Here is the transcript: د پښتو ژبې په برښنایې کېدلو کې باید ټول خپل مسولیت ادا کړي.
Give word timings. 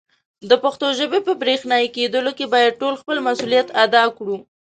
د 0.49 0.51
پښتو 0.63 0.87
ژبې 0.99 1.19
په 1.27 1.33
برښنایې 1.41 1.93
کېدلو 1.95 2.31
کې 2.37 2.45
باید 2.53 2.77
ټول 2.81 2.93
خپل 3.01 3.17
مسولیت 3.27 3.67
ادا 3.83 4.03
کړي. 4.17 4.37